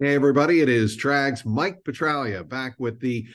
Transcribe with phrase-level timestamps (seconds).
[0.00, 3.26] Hey, everybody, it is Trags Mike Petraglia back with the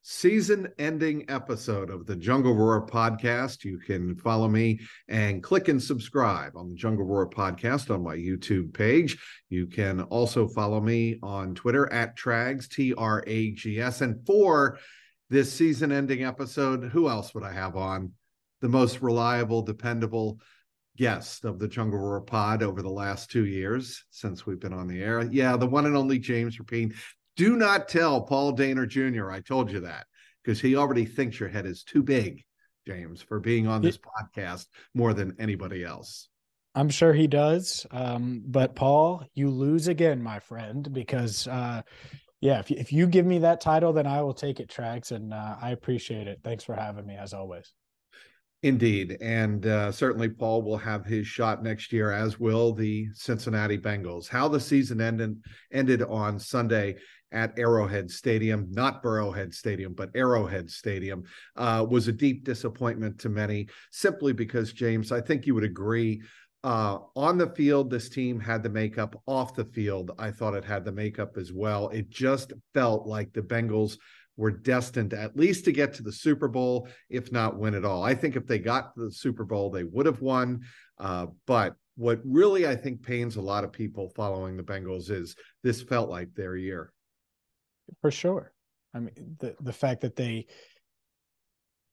[0.00, 3.64] season ending episode of the Jungle Roar podcast.
[3.64, 8.14] You can follow me and click and subscribe on the Jungle Roar podcast on my
[8.14, 9.18] YouTube page.
[9.50, 14.00] You can also follow me on Twitter at Trags, T R A G S.
[14.00, 14.78] And for
[15.28, 18.12] this season ending episode, who else would I have on?
[18.62, 20.38] The most reliable, dependable,
[20.96, 24.86] guest of the Jungle Roar pod over the last two years since we've been on
[24.86, 25.22] the air.
[25.22, 26.94] Yeah, the one and only James Rapien.
[27.36, 29.30] Do not tell Paul Dehner Jr.
[29.30, 30.06] I told you that
[30.42, 32.44] because he already thinks your head is too big,
[32.86, 36.28] James, for being on this podcast more than anybody else.
[36.76, 37.86] I'm sure he does.
[37.90, 41.82] Um, but Paul, you lose again, my friend, because uh,
[42.40, 45.32] yeah, if, if you give me that title, then I will take it, Trags, and
[45.32, 46.40] uh, I appreciate it.
[46.44, 47.72] Thanks for having me, as always.
[48.64, 49.18] Indeed.
[49.20, 54.26] And uh, certainly Paul will have his shot next year, as will the Cincinnati Bengals.
[54.26, 55.36] How the season ended,
[55.70, 56.96] ended on Sunday
[57.30, 61.24] at Arrowhead Stadium, not Burrowhead Stadium, but Arrowhead Stadium,
[61.56, 66.22] uh, was a deep disappointment to many, simply because, James, I think you would agree.
[66.62, 69.14] Uh, on the field, this team had the makeup.
[69.26, 71.90] Off the field, I thought it had the makeup as well.
[71.90, 73.98] It just felt like the Bengals
[74.36, 78.02] were destined at least to get to the Super Bowl, if not win at all.
[78.02, 80.62] I think if they got to the Super Bowl, they would have won.
[80.98, 85.36] Uh, but what really I think pains a lot of people following the Bengals is
[85.62, 86.92] this felt like their year.
[88.00, 88.52] For sure.
[88.92, 90.46] I mean, the the fact that they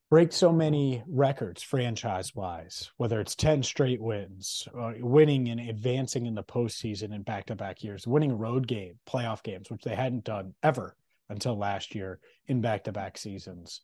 [0.09, 6.25] break so many records franchise wise, whether it's 10 straight wins, uh, winning and advancing
[6.25, 9.95] in the postseason in back to back years, winning road game, playoff games, which they
[9.95, 10.95] hadn't done ever
[11.31, 13.81] until last year in back to back seasons.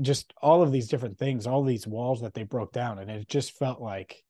[0.00, 2.98] Just all of these different things, all these walls that they broke down.
[2.98, 4.22] And it just felt like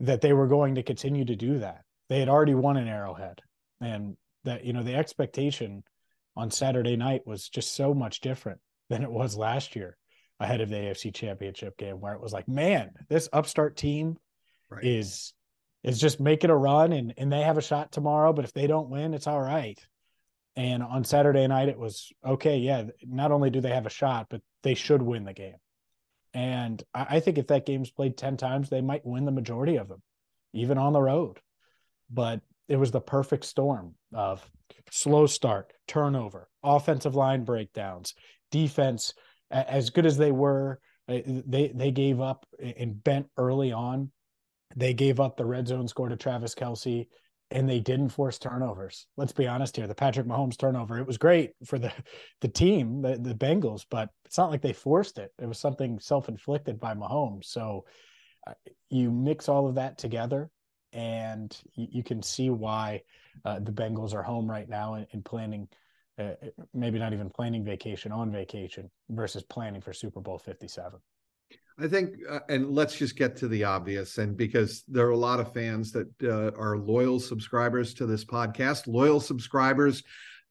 [0.00, 1.82] that they were going to continue to do that.
[2.08, 3.40] They had already won an arrowhead.
[3.80, 5.82] And that, you know, the expectation
[6.36, 9.96] on Saturday night was just so much different than it was last year
[10.40, 14.16] ahead of the AFC championship game, where it was like, man, this upstart team
[14.70, 14.84] right.
[14.84, 15.32] is
[15.82, 18.66] is just making a run and and they have a shot tomorrow, but if they
[18.66, 19.78] don't win, it's all right.
[20.56, 22.58] And on Saturday night, it was okay.
[22.58, 25.56] Yeah, not only do they have a shot, but they should win the game.
[26.34, 29.88] And I, think if that game's played 10 times, they might win the majority of
[29.88, 30.02] them,
[30.54, 31.38] even on the road.
[32.10, 34.48] But it was the perfect storm of
[34.90, 38.14] slow start, turnover, offensive line breakdowns,
[38.50, 39.12] defense.
[39.50, 44.10] As good as they were, uh, they they gave up and bent early on.
[44.74, 47.08] They gave up the red zone score to Travis Kelce
[47.52, 49.06] and they didn't force turnovers.
[49.16, 49.86] Let's be honest here.
[49.86, 51.92] The Patrick Mahomes turnover, it was great for the
[52.40, 55.32] the team, the, the Bengals, but it's not like they forced it.
[55.38, 57.44] It was something self-inflicted by Mahomes.
[57.44, 57.84] So
[58.46, 58.54] uh,
[58.90, 60.50] you mix all of that together
[60.92, 63.02] and you, you can see why
[63.44, 65.68] uh, the Bengals are home right now and, and planning
[66.18, 66.32] uh,
[66.74, 71.00] maybe not even planning vacation on vacation versus planning for Super Bowl 57.
[71.82, 74.18] I think, uh, and let's just get to the obvious.
[74.18, 78.24] And because there are a lot of fans that uh, are loyal subscribers to this
[78.24, 80.04] podcast, loyal subscribers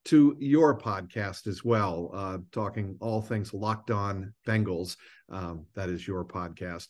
[0.06, 4.98] to your podcast as well, uh, talking all things locked on Bengals.
[5.30, 6.88] Um, that is your podcast.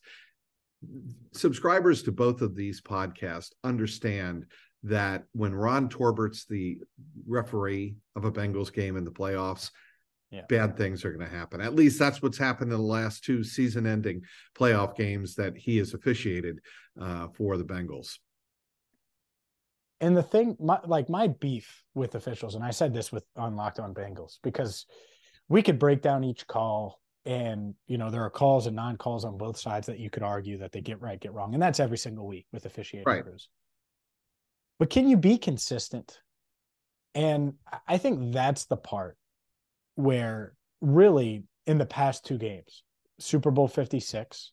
[1.34, 4.48] Subscribers to both of these podcasts understand
[4.84, 6.80] that when Ron Torbert's the
[7.28, 9.70] referee of a Bengals game in the playoffs,
[10.32, 10.42] yeah.
[10.48, 11.62] bad things are going to happen.
[11.62, 14.22] At least that's what's happened in the last two season ending
[14.56, 16.60] playoff games that he has officiated
[17.00, 18.18] uh, for the Bengals.
[20.00, 23.56] And the thing, my, like my beef with officials, and I said this with on
[23.56, 24.88] Locked On Bengals, because
[25.48, 29.38] we could break down each call and you know there are calls and non-calls on
[29.38, 31.98] both sides that you could argue that they get right get wrong and that's every
[31.98, 33.24] single week with officiating right.
[33.24, 33.48] crews
[34.80, 36.20] but can you be consistent
[37.14, 37.54] and
[37.88, 39.18] i think that's the part
[39.96, 42.84] where really in the past two games,
[43.20, 44.52] Super Bowl 56,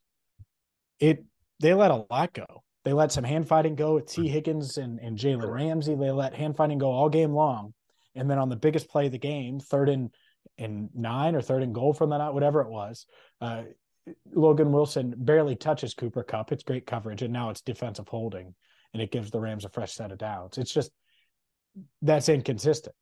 [1.01, 1.25] it
[1.61, 2.63] they let a lot go.
[2.85, 5.95] They let some hand fighting go with Tee Higgins and, and Jalen Ramsey.
[5.95, 7.75] They let hand fighting go all game long.
[8.15, 10.11] And then on the biggest play of the game, third and
[10.57, 13.07] and nine or third and goal from the night, whatever it was,
[13.41, 13.63] uh,
[14.33, 16.51] Logan Wilson barely touches Cooper Kupp.
[16.53, 18.55] It's great coverage, and now it's defensive holding,
[18.93, 20.59] and it gives the Rams a fresh set of downs.
[20.59, 20.91] It's just
[22.03, 22.95] that's inconsistent.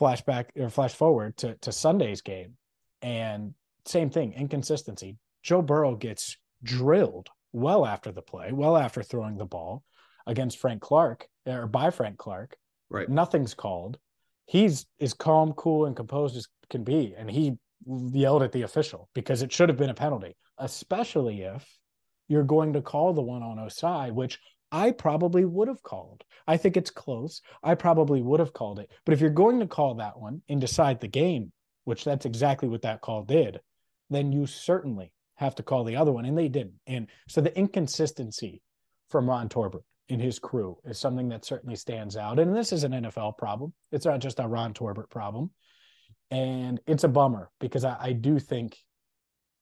[0.00, 2.56] Flashback or flash forward to to Sunday's game,
[3.02, 3.54] and
[3.84, 5.16] same thing, inconsistency.
[5.42, 9.84] Joe Burrow gets drilled well after the play, well after throwing the ball
[10.26, 12.56] against Frank Clark or by Frank Clark.
[12.90, 13.08] Right.
[13.08, 13.98] Nothing's called.
[14.46, 17.56] He's as calm, cool, and composed as can be, and he
[17.86, 21.64] yelled at the official because it should have been a penalty, especially if
[22.28, 24.38] you're going to call the one on Ossai, which
[24.72, 26.24] I probably would have called.
[26.46, 27.40] I think it's close.
[27.62, 28.90] I probably would have called it.
[29.04, 31.52] But if you're going to call that one and decide the game,
[31.84, 33.60] which that's exactly what that call did,
[34.10, 36.24] then you certainly have to call the other one.
[36.24, 36.80] And they didn't.
[36.86, 38.62] And so the inconsistency
[39.08, 42.38] from Ron Torbert and his crew is something that certainly stands out.
[42.38, 43.72] And this is an NFL problem.
[43.92, 45.50] It's not just a Ron Torbert problem.
[46.30, 48.76] And it's a bummer because I, I do think,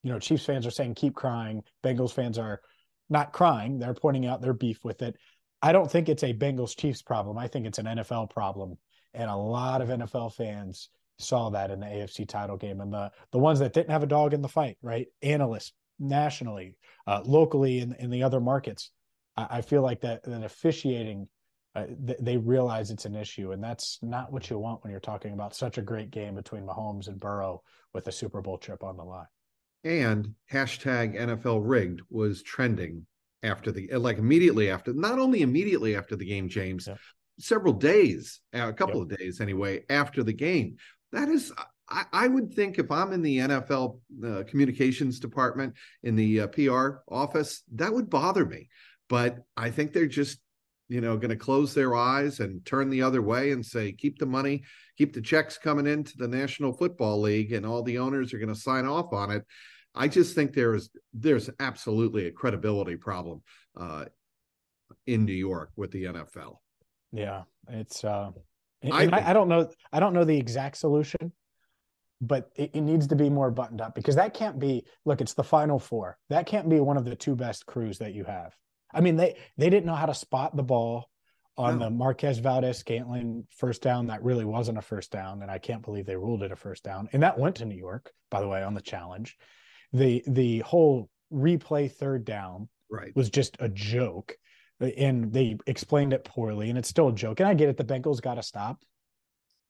[0.02, 1.62] you know, Chiefs fans are saying keep crying.
[1.82, 2.60] Bengals fans are
[3.08, 3.78] not crying.
[3.78, 5.16] They're pointing out their beef with it.
[5.62, 7.38] I don't think it's a Bengals Chiefs problem.
[7.38, 8.76] I think it's an NFL problem.
[9.14, 12.80] And a lot of NFL fans saw that in the AFC title game.
[12.80, 15.06] And the the ones that didn't have a dog in the fight, right?
[15.22, 18.90] Analysts nationally, uh, locally in, in the other markets.
[19.36, 21.28] I, I feel like that that officiating
[21.74, 25.00] uh, th- they realize it's an issue, and that's not what you want when you're
[25.00, 27.62] talking about such a great game between Mahomes and Burrow
[27.92, 29.26] with a Super Bowl trip on the line.
[29.84, 33.06] And hashtag NFL rigged was trending
[33.42, 36.96] after the like immediately after, not only immediately after the game, James, yeah.
[37.38, 39.12] several days, a couple yep.
[39.12, 40.76] of days anyway, after the game.
[41.12, 41.52] That is
[41.88, 46.46] I, I, would think if I'm in the NFL uh, communications department in the uh,
[46.48, 48.68] PR office, that would bother me.
[49.10, 50.38] But I think they're just
[50.88, 54.18] you know, going to close their eyes and turn the other way and say, keep
[54.18, 54.62] the money,
[54.98, 58.52] keep the checks coming into the National Football League, and all the owners are going
[58.52, 59.44] to sign off on it.
[59.94, 63.42] I just think there's there's absolutely a credibility problem
[63.76, 64.06] uh,
[65.06, 66.56] in New York with the NFL.
[67.12, 68.04] Yeah, it's.
[68.04, 68.30] Uh,
[68.90, 69.70] I, I, I, don't know.
[69.92, 71.32] I don't know the exact solution,
[72.20, 74.84] but it, it needs to be more buttoned up because that can't be.
[75.04, 76.18] Look, it's the Final Four.
[76.28, 78.54] That can't be one of the two best crews that you have.
[78.92, 81.08] I mean, they they didn't know how to spot the ball
[81.56, 81.84] on no.
[81.84, 84.08] the Marquez Valdes Scantling first down.
[84.08, 86.82] That really wasn't a first down, and I can't believe they ruled it a first
[86.82, 87.08] down.
[87.12, 89.36] And that went to New York, by the way, on the challenge.
[89.94, 93.14] The the whole replay third down right.
[93.16, 94.36] was just a joke,
[94.80, 97.40] and they explained it poorly, and it's still a joke.
[97.40, 98.82] And I get it, the Bengals got to stop,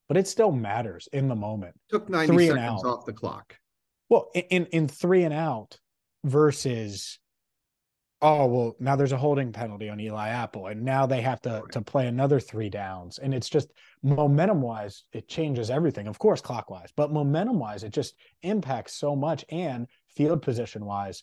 [0.08, 1.78] but it still matters in the moment.
[1.90, 3.56] Took ninety three seconds off the clock.
[4.08, 5.78] Well, in in three and out
[6.24, 7.18] versus
[8.22, 11.50] oh well now there's a holding penalty on Eli Apple and now they have to
[11.50, 11.72] right.
[11.72, 13.72] to play another three downs and it's just
[14.02, 19.14] momentum wise it changes everything of course clockwise but momentum wise it just impacts so
[19.14, 21.22] much and field position wise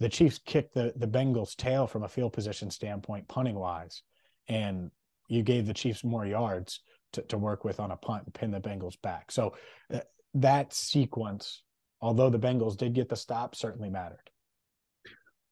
[0.00, 4.02] the Chiefs kicked the the Bengals tail from a field position standpoint punting wise
[4.48, 4.90] and
[5.28, 6.80] you gave the Chiefs more yards
[7.12, 9.54] to, to work with on a punt and pin the Bengals back so
[9.92, 10.00] uh,
[10.34, 11.62] that sequence
[12.00, 14.30] although the Bengals did get the stop certainly mattered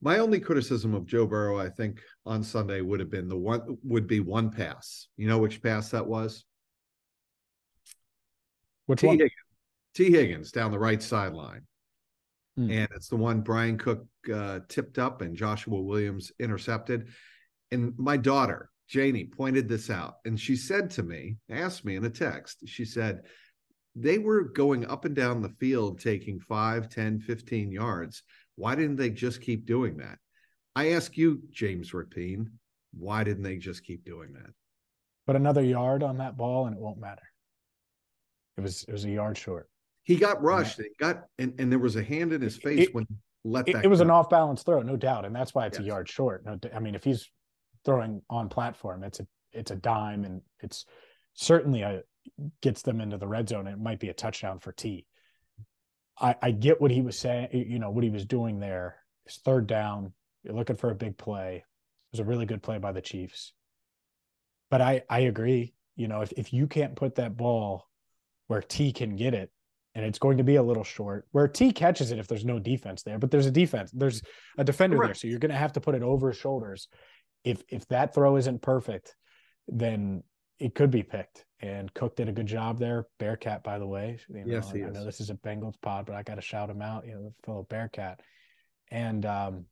[0.03, 3.79] my only criticism of Joe Burrow, I think, on Sunday would have been the one
[3.85, 5.07] would be one pass.
[5.17, 6.45] You know which pass that was?
[8.87, 9.07] Which T.
[9.07, 9.17] one?
[9.17, 9.33] Higgins,
[9.95, 11.63] Tee Higgins down the right sideline.
[12.57, 12.71] Hmm.
[12.71, 17.09] And it's the one Brian Cook uh, tipped up and Joshua Williams intercepted.
[17.71, 20.17] And my daughter, Janie, pointed this out.
[20.25, 23.23] And she said to me, asked me in a text, she said,
[23.95, 28.23] they were going up and down the field taking 5, 10, 15 yards
[28.57, 30.19] why didn't they just keep doing that?
[30.77, 32.47] I ask you, James Rapien
[32.95, 34.51] why didn't they just keep doing that?
[35.27, 37.23] But another yard on that ball and it won't matter.
[38.59, 39.69] It was it was a yard short.
[40.05, 42.95] He got rushed and got and, and there was a hand in his face it,
[42.95, 44.05] when he let it, that it was go.
[44.05, 45.25] an off balance throw, no doubt.
[45.25, 45.85] And that's why it's yes.
[45.85, 46.45] a yard short.
[46.45, 47.29] No, I mean, if he's
[47.85, 50.87] throwing on platform, it's a it's a dime and it's
[51.35, 52.03] certainly a
[52.61, 53.67] gets them into the red zone.
[53.67, 55.07] It might be a touchdown for T.
[56.21, 58.97] I, I get what he was saying, you know, what he was doing there.
[59.27, 60.13] It's third down.
[60.45, 61.57] You're looking for a big play.
[61.57, 63.53] It was a really good play by the Chiefs.
[64.71, 65.75] But I, I agree.
[65.97, 67.89] You know, if, if you can't put that ball
[68.47, 69.51] where T can get it,
[69.95, 72.59] and it's going to be a little short, where T catches it if there's no
[72.59, 74.23] defense there, but there's a defense, there's
[74.59, 75.09] a defender Correct.
[75.09, 75.15] there.
[75.15, 76.89] So you're going to have to put it over his shoulders.
[77.45, 79.15] If if that throw isn't perfect,
[79.69, 80.23] then
[80.59, 81.45] it could be picked.
[81.61, 83.07] And Cook did a good job there.
[83.19, 84.19] Bearcat, by the way.
[84.29, 84.95] You know, yes, he I is.
[84.95, 87.07] know this is a Bengals pod, but I got to shout him out.
[87.07, 88.21] You know, fellow Bearcat.
[88.91, 89.65] And um,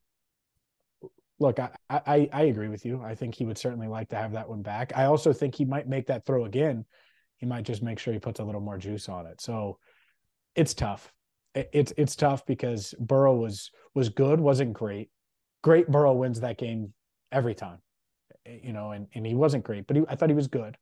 [1.39, 3.03] look, I, I I agree with you.
[3.03, 4.93] I think he would certainly like to have that one back.
[4.97, 6.85] I also think he might make that throw again.
[7.39, 9.41] He might just make sure he puts a little more juice on it.
[9.41, 9.79] So
[10.55, 11.13] it's tough.
[11.55, 15.11] It's it's tough because Burrow was was good, wasn't great.
[15.63, 16.93] Great Burrow wins that game
[17.33, 17.79] every time.
[18.47, 20.77] Eh, you know, and, and he wasn't great, but he, I thought he was good.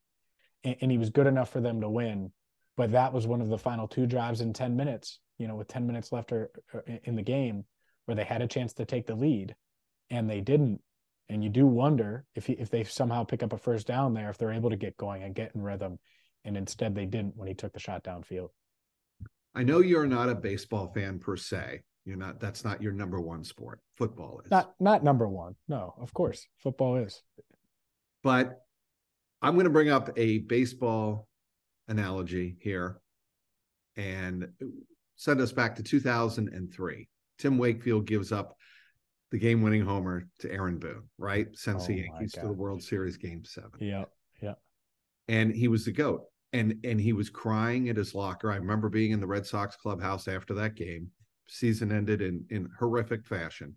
[0.63, 2.31] and, and he was good enough for them to win.
[2.77, 5.67] But that was one of the final two drives in 10 minutes, you know, with
[5.67, 7.65] 10 minutes left or, or in the game
[8.05, 9.55] where they had a chance to take the lead
[10.09, 10.81] and they didn't.
[11.27, 14.29] And you do wonder if he, if they somehow pick up a first down there,
[14.29, 15.99] if they're able to get going and get in rhythm.
[16.45, 18.49] And instead, they didn't when he took the shot downfield.
[19.55, 21.81] I know you're not a baseball fan per se.
[22.05, 22.39] You're not.
[22.39, 23.79] That's not your number one sport.
[23.97, 25.55] Football is not not number one.
[25.67, 27.21] No, of course, football is.
[28.23, 28.61] But
[29.41, 31.27] I'm going to bring up a baseball
[31.87, 32.99] analogy here,
[33.95, 34.47] and
[35.15, 37.07] send us back to 2003.
[37.37, 38.55] Tim Wakefield gives up
[39.31, 41.03] the game-winning homer to Aaron Boone.
[41.17, 43.71] Right, sends oh the Yankees to the World Series Game Seven.
[43.79, 44.05] Yeah,
[44.41, 44.55] yeah.
[45.27, 48.51] And he was the goat and and he was crying at his locker.
[48.51, 51.09] I remember being in the Red Sox clubhouse after that game.
[51.47, 53.75] Season ended in in horrific fashion.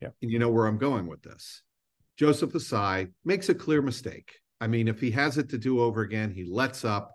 [0.00, 0.08] Yeah.
[0.22, 1.62] And you know where I'm going with this.
[2.16, 4.34] Joseph Ossai makes a clear mistake.
[4.60, 7.12] I mean, if he has it to do over again, he lets up.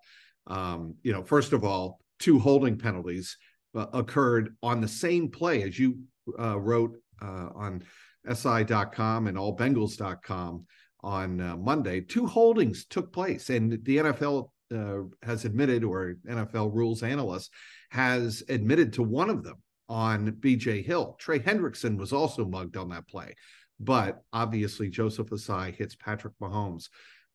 [0.48, 3.38] Um, you know, first of all, two holding penalties
[3.75, 6.00] uh, occurred on the same play as you
[6.39, 7.83] uh, wrote uh, on
[8.31, 10.65] SI.com and allbengals.com
[11.01, 12.00] on uh, Monday.
[12.01, 17.51] Two holdings took place, and the NFL uh, has admitted, or NFL rules analyst
[17.92, 19.58] has admitted to one of them
[19.89, 21.15] on BJ Hill.
[21.20, 23.36] Trey Hendrickson was also mugged on that play.
[23.80, 26.89] But obviously, Joseph Ossai hits Patrick Mahomes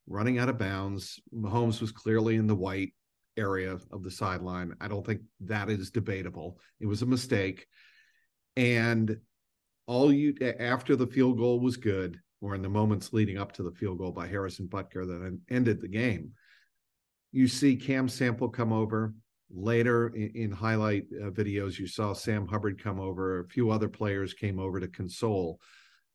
[0.06, 1.20] running out of bounds.
[1.34, 2.94] Mahomes was clearly in the white
[3.36, 4.74] area of the sideline.
[4.80, 6.58] I don't think that is debatable.
[6.80, 7.66] It was a mistake.
[8.56, 9.18] And
[9.86, 13.62] all you, after the field goal was good, or in the moments leading up to
[13.62, 16.32] the field goal by Harrison Butker that ended the game,
[17.38, 19.14] you see Cam Sample come over.
[19.48, 23.38] Later in, in highlight uh, videos, you saw Sam Hubbard come over.
[23.38, 25.60] A few other players came over to console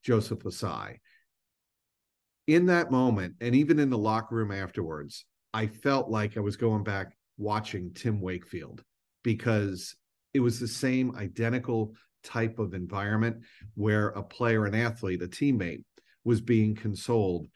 [0.03, 0.97] Joseph Ossai.
[2.47, 6.57] In that moment, and even in the locker room afterwards, I felt like I was
[6.57, 8.83] going back watching Tim Wakefield
[9.23, 9.95] because
[10.33, 11.93] it was the same identical
[12.25, 13.37] type of environment
[13.75, 15.85] where a player, an athlete, a teammate
[16.25, 17.47] was being consoled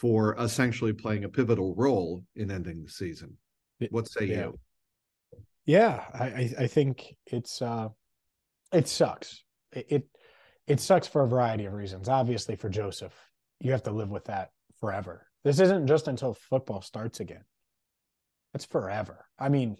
[0.00, 3.36] for essentially playing a pivotal role in ending the season.
[3.90, 4.36] What say yeah.
[4.36, 4.58] you?
[5.66, 7.88] Yeah, I, I think it's uh,
[8.72, 9.44] it sucks.
[9.72, 10.08] It, it
[10.66, 12.08] it sucks for a variety of reasons.
[12.08, 13.14] Obviously, for Joseph,
[13.60, 15.26] you have to live with that forever.
[15.44, 17.44] This isn't just until football starts again.
[18.54, 19.26] It's forever.
[19.38, 19.76] I mean,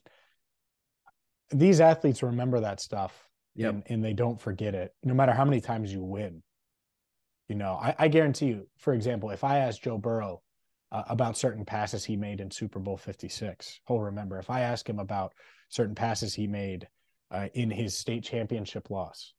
[1.50, 3.72] these athletes remember that stuff yep.
[3.72, 6.42] and, and they don't forget it, no matter how many times you win.
[7.50, 10.40] You know, I, I guarantee you, for example, if I ask Joe Burrow
[10.92, 14.38] uh, about certain passes he made in Super Bowl 56, he'll remember.
[14.38, 15.32] If I ask him about
[15.68, 16.86] certain passes he made
[17.32, 19.34] uh, in his state championship loss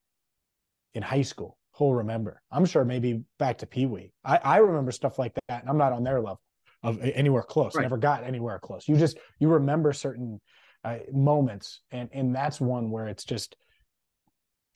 [0.94, 2.42] in high school, he'll remember.
[2.52, 4.12] I'm sure maybe back to Pee Wee.
[4.26, 6.42] I, I remember stuff like that, and I'm not on their level
[6.84, 7.76] of anywhere close.
[7.76, 7.84] Right.
[7.84, 8.90] Never got anywhere close.
[8.90, 10.42] You just you remember certain
[10.84, 13.56] uh, moments, and and that's one where it's just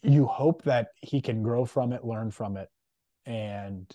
[0.04, 2.70] you hope that he can grow from it, learn from it,
[3.26, 3.92] and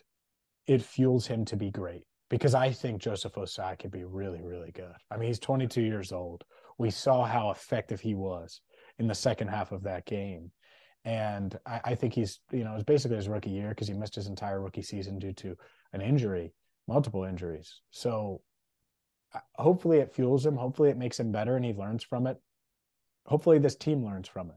[0.66, 4.70] it fuels him to be great because I think Joseph Ossai could be really, really
[4.70, 4.94] good.
[5.10, 6.44] I mean, he's 22 years old.
[6.78, 8.60] We saw how effective he was
[8.98, 10.52] in the second half of that game.
[11.04, 14.14] And I, I think he's, you know, it's basically his rookie year because he missed
[14.14, 15.56] his entire rookie season due to
[15.92, 16.52] an injury,
[16.86, 17.80] multiple injuries.
[17.90, 18.42] So
[19.34, 20.56] uh, hopefully it fuels him.
[20.56, 22.36] Hopefully it makes him better and he learns from it.
[23.26, 24.56] Hopefully this team learns from it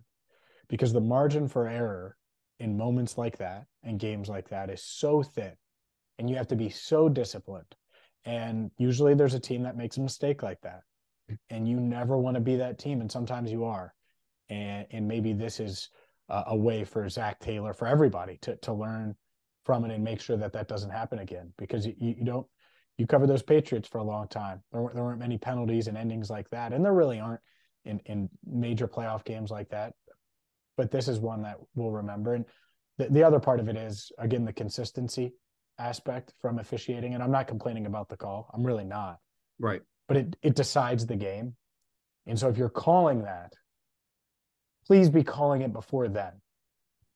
[0.67, 2.17] because the margin for error
[2.63, 5.51] in moments like that and games like that is so thin
[6.17, 7.75] and you have to be so disciplined.
[8.23, 10.83] And usually there's a team that makes a mistake like that
[11.49, 13.93] and you never want to be that team and sometimes you are.
[14.49, 15.89] And and maybe this is
[16.29, 19.15] a, a way for zach Taylor for everybody to to learn
[19.65, 22.47] from it and make sure that that doesn't happen again because you, you don't
[22.97, 24.61] you cover those Patriots for a long time.
[24.71, 26.71] There weren't, there weren't many penalties and endings like that.
[26.71, 27.41] And there really aren't
[27.83, 29.93] in in major playoff games like that
[30.77, 32.35] but this is one that we'll remember.
[32.35, 32.45] And
[32.97, 35.33] the, the other part of it is again the consistency
[35.79, 37.13] aspect from officiating.
[37.13, 38.49] And I'm not complaining about the call.
[38.53, 39.17] I'm really not.
[39.59, 39.81] Right.
[40.07, 41.55] But it it decides the game.
[42.27, 43.53] And so if you're calling that,
[44.87, 46.33] please be calling it before then.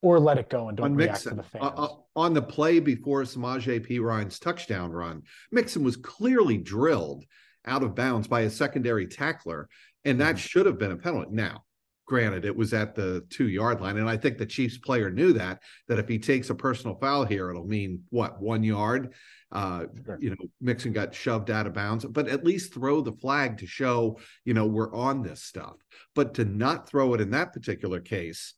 [0.00, 1.64] Or let it go and don't on react Mixon, to the fans.
[1.64, 7.24] Uh, uh, on the play before Samaje Perine's touchdown run, Mixon was clearly drilled
[7.66, 9.68] out of bounds by a secondary tackler,
[10.04, 10.38] and that mm-hmm.
[10.38, 11.30] should have been a penalty.
[11.32, 11.64] Now,
[12.08, 13.98] Granted, it was at the two yard line.
[13.98, 17.26] And I think the Chiefs player knew that, that if he takes a personal foul
[17.26, 19.12] here, it'll mean what, one yard?
[19.52, 20.18] Uh, sure.
[20.18, 23.66] You know, Mixon got shoved out of bounds, but at least throw the flag to
[23.66, 25.74] show, you know, we're on this stuff.
[26.14, 28.54] But to not throw it in that particular case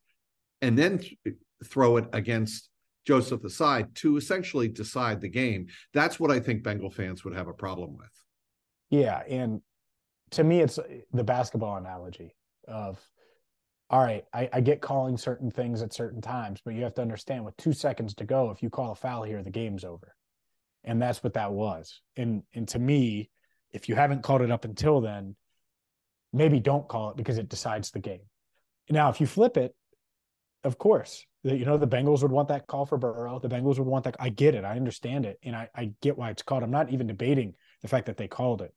[0.63, 2.69] and then th- throw it against
[3.05, 7.49] Joseph Ossai to essentially decide the game, that's what I think Bengal fans would have
[7.49, 8.13] a problem with.
[8.91, 9.61] Yeah, and
[10.31, 10.79] to me, it's
[11.13, 12.37] the basketball analogy
[12.69, 13.01] of,
[13.91, 17.03] all right, I, I get calling certain things at certain times, but you have to
[17.03, 20.15] understand with two seconds to go, if you call a foul here, the game's over,
[20.85, 22.01] and that's what that was.
[22.17, 23.31] And and to me,
[23.73, 25.35] if you haven't called it up until then,
[26.33, 28.23] maybe don't call it because it decides the game.
[28.89, 29.75] Now, if you flip it,
[30.63, 33.41] of course, you know the Bengals would want that call for Burrow.
[33.41, 34.17] The Bengals would want that.
[34.21, 34.65] I get it.
[34.65, 36.63] I understand it, and I, I get why it's called.
[36.63, 38.73] I'm not even debating the fact that they called it.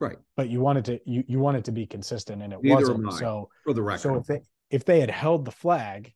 [0.00, 0.16] Right.
[0.36, 3.12] But you wanted to you you wanted to be consistent, and it Neither wasn't.
[3.14, 4.40] So for the record, so if they
[4.70, 6.12] if they had held the flag,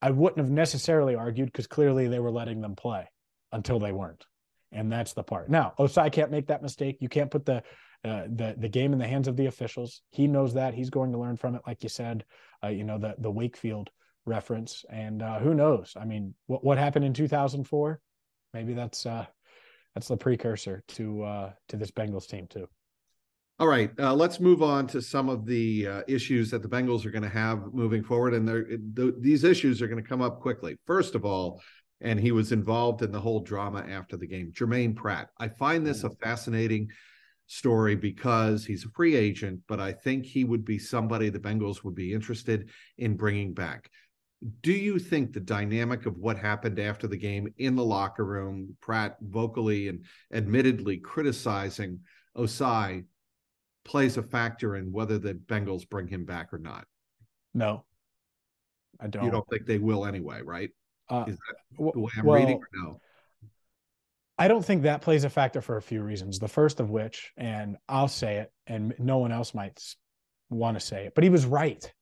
[0.00, 3.08] I wouldn't have necessarily argued because clearly they were letting them play
[3.52, 4.24] until they weren't,
[4.72, 5.48] and that's the part.
[5.48, 6.98] Now Ossai can't make that mistake.
[7.00, 7.62] You can't put the
[8.04, 10.02] uh, the the game in the hands of the officials.
[10.10, 10.74] He knows that.
[10.74, 12.24] He's going to learn from it, like you said.
[12.62, 13.90] Uh, you know the the Wakefield
[14.26, 15.94] reference, and uh, who knows?
[15.98, 18.00] I mean, what what happened in 2004?
[18.52, 19.26] Maybe that's uh,
[19.94, 22.68] that's the precursor to uh, to this Bengals team too.
[23.60, 27.04] All right, uh, let's move on to some of the uh, issues that the Bengals
[27.04, 30.40] are going to have moving forward, and th- these issues are going to come up
[30.40, 30.76] quickly.
[30.86, 31.62] First of all,
[32.00, 34.52] and he was involved in the whole drama after the game.
[34.52, 35.28] Germaine Pratt.
[35.38, 36.88] I find this a fascinating
[37.46, 41.84] story because he's a free agent, but I think he would be somebody the Bengals
[41.84, 43.88] would be interested in bringing back.
[44.62, 48.76] Do you think the dynamic of what happened after the game in the locker room,
[48.80, 52.00] Pratt vocally and admittedly criticizing
[52.36, 53.04] Ossai,
[53.84, 56.86] plays a factor in whether the Bengals bring him back or not?
[57.52, 57.84] No,
[59.00, 59.24] I don't.
[59.24, 60.70] You don't think they will anyway, right?
[61.08, 63.00] Uh, Is that the way I'm well, reading or no?
[64.38, 66.38] I don't think that plays a factor for a few reasons.
[66.38, 69.80] The first of which, and I'll say it, and no one else might
[70.50, 71.92] want to say it, but he was right.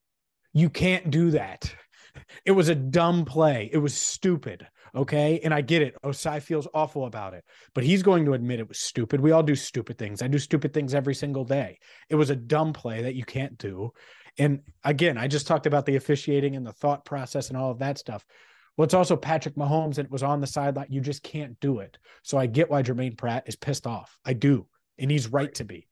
[0.54, 1.74] You can't do that.
[2.44, 3.70] It was a dumb play.
[3.72, 4.66] It was stupid.
[4.94, 5.40] Okay.
[5.42, 5.94] And I get it.
[6.04, 9.20] Ossai feels awful about it, but he's going to admit it was stupid.
[9.20, 10.22] We all do stupid things.
[10.22, 11.78] I do stupid things every single day.
[12.08, 13.92] It was a dumb play that you can't do.
[14.38, 17.78] And again, I just talked about the officiating and the thought process and all of
[17.78, 18.24] that stuff.
[18.76, 20.86] Well, it's also Patrick Mahomes and it was on the sideline.
[20.88, 21.98] You just can't do it.
[22.22, 24.18] So I get why Germaine Pratt is pissed off.
[24.24, 24.66] I do.
[24.98, 25.54] And he's right, right.
[25.56, 25.88] to be.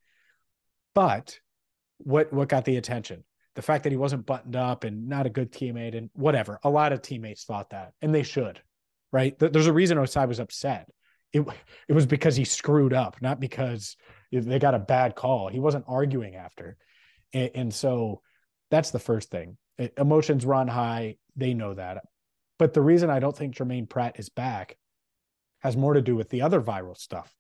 [0.94, 1.38] But
[1.98, 3.24] what what got the attention?
[3.56, 6.60] The fact that he wasn't buttoned up and not a good teammate and whatever.
[6.62, 8.60] A lot of teammates thought that, and they should,
[9.12, 9.36] right?
[9.38, 10.88] There's a reason Ossai was upset.
[11.32, 11.44] It
[11.88, 13.96] it was because he screwed up, not because
[14.32, 15.48] they got a bad call.
[15.48, 16.76] He wasn't arguing after,
[17.32, 18.22] and, and so
[18.70, 19.56] that's the first thing.
[19.96, 21.16] Emotions run high.
[21.36, 22.04] They know that.
[22.58, 24.76] But the reason I don't think Germaine Pratt is back
[25.60, 27.34] has more to do with the other viral stuff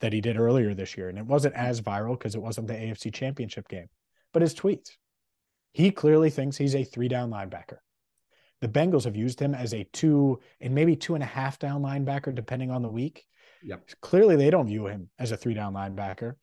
[0.00, 1.08] that he did earlier this year.
[1.08, 3.88] And it wasn't as viral because it wasn't the AFC championship game,
[4.32, 4.90] but his tweets.
[5.72, 7.78] He clearly thinks he's a three down linebacker.
[8.60, 11.82] The Bengals have used him as a two and maybe two and a half down
[11.82, 13.26] linebacker, depending on the week.
[13.64, 13.90] Yep.
[14.00, 16.34] Clearly, they don't view him as a three down linebacker.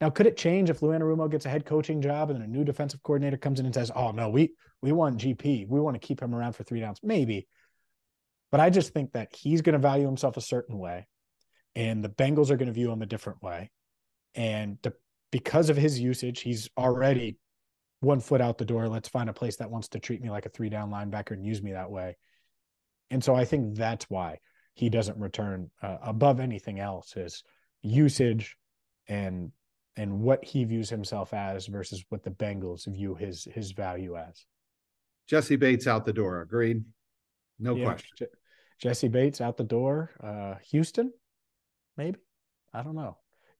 [0.00, 2.50] Now, could it change if Lou Anarumo gets a head coaching job and then a
[2.50, 6.00] new defensive coordinator comes in and says, "Oh no, we we want GP, we want
[6.00, 7.00] to keep him around for three downs"?
[7.02, 7.46] Maybe,
[8.50, 11.06] but I just think that he's going to value himself a certain way,
[11.74, 13.70] and the Bengals are going to view him a different way.
[14.34, 14.92] And the,
[15.30, 17.38] because of his usage, he's already
[18.00, 18.88] one foot out the door.
[18.88, 21.44] Let's find a place that wants to treat me like a three down linebacker and
[21.44, 22.16] use me that way.
[23.10, 24.38] And so I think that's why
[24.74, 27.42] he doesn't return uh, above anything else is
[27.82, 28.56] usage
[29.08, 29.52] and
[29.96, 34.44] and what he views himself as versus what the Bengals view his his value as.
[35.26, 36.42] Jessie Bates out the door.
[36.42, 36.84] Agreed.
[37.58, 38.28] No yeah, question.
[38.78, 40.10] Jessie Bates out the door.
[40.22, 41.12] Uh, Houston,
[41.96, 42.18] maybe.
[42.74, 43.16] I don't know.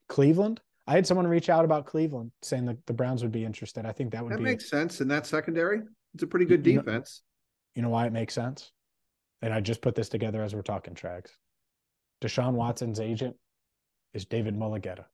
[0.07, 0.61] Cleveland.
[0.87, 3.85] I had someone reach out about Cleveland saying that the Browns would be interested.
[3.85, 5.81] I think that would that be makes a, sense in that secondary.
[6.13, 7.21] It's a pretty good you defense.
[7.75, 8.71] Know, you know why it makes sense?
[9.41, 11.31] And I just put this together as we're talking Trags.
[12.21, 12.55] Deshaun mm-hmm.
[12.55, 13.35] Watson's agent
[14.13, 15.05] is David Mulugheta.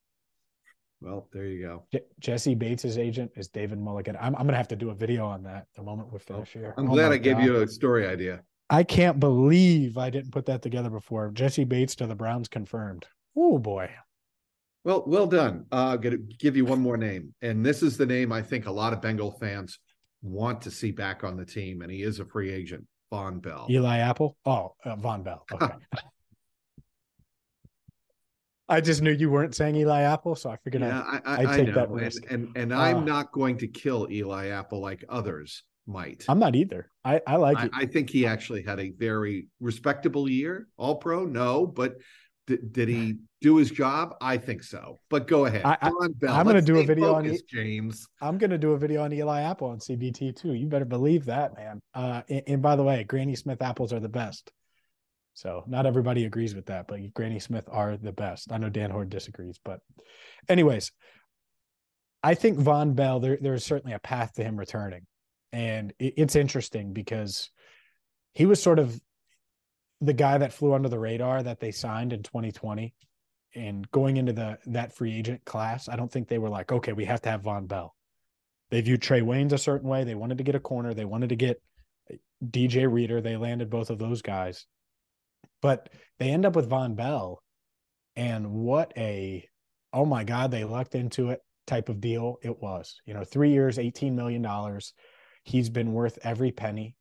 [1.02, 1.84] Well, there you go.
[1.92, 4.18] J- Jessie Bates' agent is David Mulugheta.
[4.22, 6.20] I'm, I'm going to have to do a video on that the moment we oh,
[6.20, 6.74] finish here.
[6.78, 7.46] I'm oh glad I gave God.
[7.46, 8.42] you a story idea.
[8.70, 11.32] I can't believe I didn't put that together before.
[11.32, 13.06] Jessie Bates to the Browns confirmed.
[13.36, 13.90] Oh boy.
[14.84, 15.66] Well, well done.
[15.72, 18.42] Uh, I'm going to give you one more name, and this is the name I
[18.42, 19.80] think a lot of Bengal fans
[20.22, 22.86] want to see back on the team, and he is a free agent.
[23.12, 23.68] Vonn Bell.
[23.70, 24.36] Eli Apple.
[24.46, 25.46] Oh, uh, Vonn Bell.
[25.54, 25.74] Okay.
[28.70, 31.58] I just knew you weren't saying Eli Apple, so I figured yeah, I, I, I
[31.58, 31.74] take know.
[31.76, 32.24] that risk.
[32.30, 36.24] And and, and uh, I'm not going to kill Eli Apple like others might.
[36.30, 36.90] I'm not either.
[37.04, 37.72] I, I like I, it.
[37.74, 40.68] I think he actually had a very respectable year.
[40.78, 41.96] All pro, no, but
[42.48, 44.16] did, did he do his job?
[44.22, 45.00] I think so.
[45.10, 45.64] But go ahead.
[45.66, 45.94] I, am
[46.44, 48.08] going to do a video focus, on James.
[48.22, 50.54] I'm going to do a video on Eli Apple on CBT too.
[50.54, 51.80] You better believe that, man.
[51.94, 54.52] Uh, and, and by the way, Granny Smith apples are the best.
[55.36, 58.52] So not everybody agrees with that, but Granny Smith are the best.
[58.52, 59.80] I know Dan Hoard disagrees, but
[60.48, 60.92] anyways,
[62.22, 65.06] I think Vonn Bell, there, there's certainly a path to him returning.
[65.52, 67.50] And it, it's interesting because
[68.34, 69.00] he was sort of
[70.04, 72.94] the guy that flew under the radar that they signed in 2020
[73.56, 76.92] and going into the that free agent class, I don't think they were like, okay,
[76.92, 77.96] we have to have Vonn Bell.
[78.70, 80.04] They viewed Trae Waynes a certain way.
[80.04, 80.94] They wanted to get a corner.
[80.94, 81.62] They wanted to get
[82.12, 83.22] uh, DJ Reader.
[83.22, 84.66] They landed both of those guys.
[85.62, 85.90] But
[86.20, 87.42] they end up with Vonn Bell.
[88.16, 89.48] And what a,
[89.94, 93.00] oh my God, they lucked into it type of deal it was.
[93.06, 94.46] You know, three years, $18 million.
[95.44, 96.96] He's been worth every penny.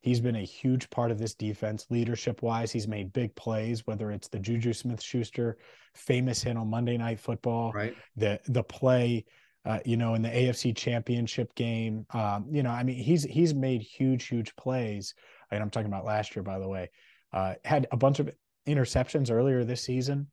[0.00, 2.70] He's been a huge part of this defense, leadership wise.
[2.70, 5.58] He's made big plays, whether it's the Juju Smith Schuster
[5.94, 7.96] famous hit on Monday Night Football, right?
[8.16, 9.24] The the play,
[9.64, 12.06] uh, you know, in the AFC Championship game.
[12.10, 15.14] Um, you know, I mean, he's he's made huge, huge plays.
[15.50, 16.90] And I'm talking about last year, by the way.
[17.32, 18.30] Uh, had a bunch of
[18.66, 20.28] interceptions earlier this season,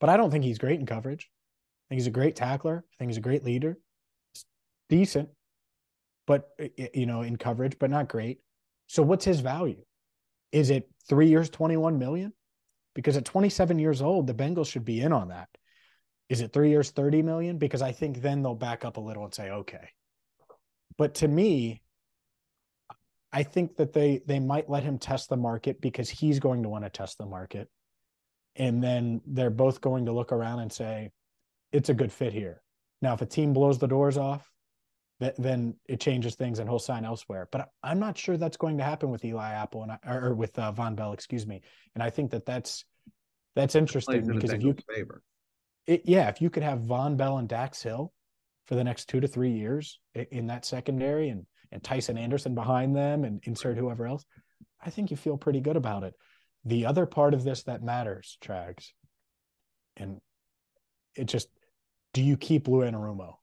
[0.00, 1.30] but I don't think he's great in coverage.
[1.30, 2.84] I think he's a great tackler.
[2.84, 3.78] I think he's a great leader.
[4.34, 4.44] It's
[4.88, 5.28] decent,
[6.26, 8.38] but eh, eh, you know, in coverage, but not great.
[8.86, 9.82] So what's his value?
[10.52, 12.32] Is it three years, 21 million?
[12.94, 15.48] Because at 27 years old, the Bengals should be in on that.
[16.28, 17.58] Is it three years, 30 million?
[17.58, 19.88] Because I think then they'll back up a little and say, okay.
[20.96, 21.82] But to me,
[23.32, 26.68] I think that they they might let him test the market because he's going to
[26.68, 27.68] want to test the market.
[28.54, 31.10] And then they're both going to look around and say,
[31.72, 32.62] it's a good fit here.
[33.02, 34.48] Now, if a team blows the doors off,
[35.20, 37.48] then it changes things and he'll sign elsewhere.
[37.52, 40.72] But I'm not sure that's going to happen with Eli Apple and or with uh,
[40.72, 41.62] Vonn Bell, excuse me.
[41.94, 42.84] And I think that that's
[43.54, 45.22] that's interesting because if you favor,
[45.86, 48.12] it, yeah, if you could have Vonn Bell and Dax Hill
[48.66, 52.94] for the next two to three years in that secondary and and Tycen Anderson behind
[52.94, 54.24] them and insert whoever else,
[54.84, 56.14] I think you feel pretty good about it.
[56.64, 58.90] The other part of this that matters, Trags,
[59.96, 60.20] and
[61.16, 61.48] it just
[62.12, 63.34] do you keep Lou Anarumo?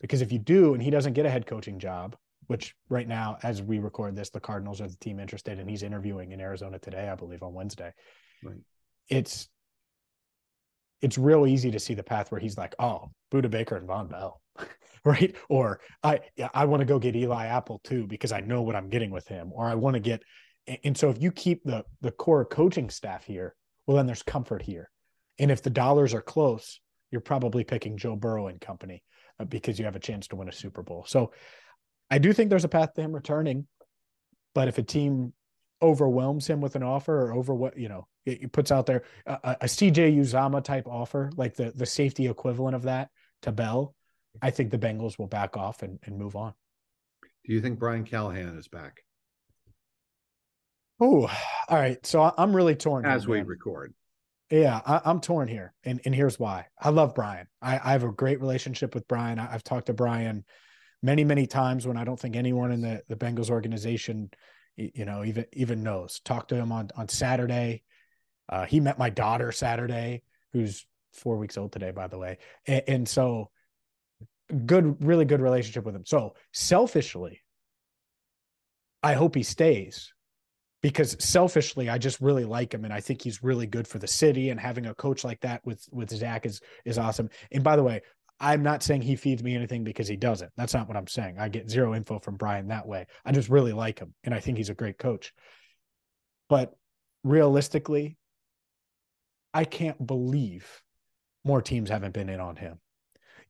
[0.00, 3.38] Because if you do, and he doesn't get a head coaching job, which right now,
[3.42, 6.78] as we record this, the Cardinals are the team interested, and he's interviewing in Arizona
[6.78, 7.92] today, I believe, on Wednesday.
[8.42, 8.56] Right.
[9.08, 9.48] It's
[11.00, 14.10] it's real easy to see the path where he's like, oh, Budda Baker and Vonn
[14.10, 14.40] Bell,
[15.04, 15.34] right?
[15.48, 18.76] Or I yeah, I want to go get Eli Apple too because I know what
[18.76, 20.22] I'm getting with him, or I want to get.
[20.84, 23.54] And so if you keep the the core coaching staff here,
[23.86, 24.90] well, then there's comfort here.
[25.38, 29.02] And if the dollars are close, you're probably picking Joe Burrow and company
[29.40, 31.04] uh, because you have a chance to win a Super Bowl.
[31.06, 31.32] So
[32.10, 33.66] I do think there's a path to him returning,
[34.54, 35.32] but if a team
[35.80, 39.56] overwhelms him with an offer or over what you know it puts out there a,
[39.60, 43.10] a CJ Uzomah type offer, like the the safety equivalent of that
[43.42, 43.94] to Bell,
[44.42, 46.52] I think the Bengals will back off and, and move on.
[47.44, 49.02] Do you think Brian Callahan is back?
[51.00, 51.30] Oh,
[51.68, 52.04] all right.
[52.04, 53.06] So I'm really torn.
[53.06, 53.46] As we man.
[53.46, 53.94] record.
[54.50, 56.66] Yeah, I, am torn here, and and here's why.
[56.80, 57.46] I love Brian.
[57.60, 59.38] I, I have a great relationship with Brian.
[59.38, 60.44] I, have talked to Brian
[61.02, 64.30] many many times when I don't think anyone in the the Bengals organization,
[64.76, 66.20] you know, even even knows.
[66.24, 67.82] Talked to him on on Saturday.
[68.48, 70.22] Uh, he met my daughter Saturday,
[70.54, 73.50] who's four weeks old today, by the way, and, and so
[74.64, 76.06] good, really good relationship with him.
[76.06, 77.42] So selfishly,
[79.02, 80.14] I hope he stays
[80.82, 84.06] because selfishly, I just really like him, and I think he's really good for the
[84.06, 84.50] city.
[84.50, 87.30] And having a coach like that with with Zach is is awesome.
[87.52, 88.02] And by the way,
[88.40, 90.52] I'm not saying he feeds me anything because he doesn't.
[90.56, 91.38] That's not what I'm saying.
[91.38, 93.06] I get zero info from Brian that way.
[93.24, 95.32] I just really like him, and I think he's a great coach.
[96.48, 96.74] But
[97.24, 98.16] realistically,
[99.52, 100.82] I can't believe
[101.44, 102.78] more teams haven't been in on him.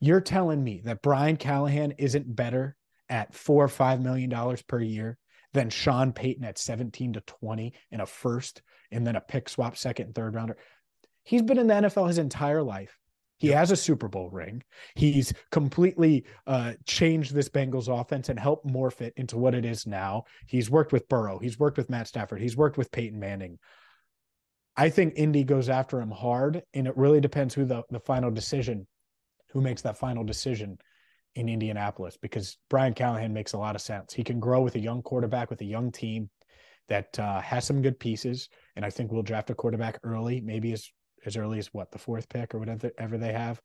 [0.00, 2.76] You're telling me that Brian Callahan isn't better
[3.08, 5.18] at four or five million dollars per year
[5.58, 9.76] than Sean Payton at 17 to 20 in a first and then a pick swap
[9.76, 10.56] second and third rounder.
[11.24, 12.96] He's been in the NFL his entire life.
[13.38, 13.58] He yep.
[13.58, 14.62] has a Super Bowl ring.
[14.94, 19.84] He's completely uh, changed this Bengals offense and helped morph it into what it is
[19.84, 20.24] now.
[20.46, 21.38] He's worked with Burrow.
[21.38, 22.40] He's worked with Matt Stafford.
[22.40, 23.58] He's worked with Peyton Manning.
[24.76, 28.30] I think Indy goes after him hard, and it really depends who the, the final
[28.30, 28.86] decision,
[29.50, 30.78] who makes that final decision
[31.34, 34.12] in Indianapolis because Brian Callahan makes a lot of sense.
[34.12, 36.30] He can grow with a young quarterback with a young team
[36.88, 40.72] that uh, has some good pieces, and I think we'll draft a quarterback early, maybe
[40.72, 40.88] as
[41.26, 43.60] as early as what the fourth pick or whatever ever they have.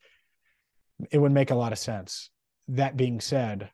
[1.12, 2.30] It would make a lot of sense.
[2.68, 3.72] That being said,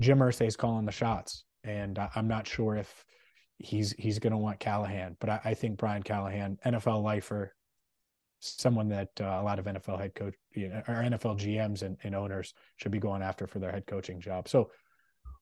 [0.00, 3.04] Jim Irsay is calling the shots, and I'm not sure if
[3.58, 7.54] he's he's going to want Callahan, but I, I think Brian Callahan, NFL lifer,
[8.44, 11.96] someone that uh, a lot of NFL head coach you know, or NFL GMs and,
[12.02, 14.48] and, owners should be going after for their head coaching job.
[14.48, 14.70] So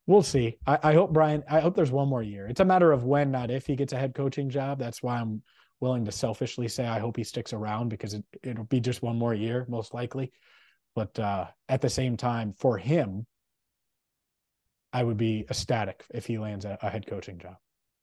[0.07, 0.57] we'll see.
[0.65, 1.43] I, I, hope Brian.
[1.49, 2.47] I hope there's one more year.
[2.47, 4.79] It's a matter of when, not if, he gets a head coaching job.
[4.79, 5.41] That's why I'm
[5.79, 9.17] willing to selfishly say I hope he sticks around because it, it'll be just one
[9.17, 10.31] more year, most likely.
[10.95, 13.25] But uh, at the same time, for him,
[14.93, 17.55] I would be ecstatic if he lands a, a head coaching job.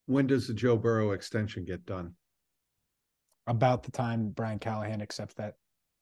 [0.06, 2.14] When does the Joe Burrow extension get done?
[3.50, 5.54] About the time Brian Callahan accepts that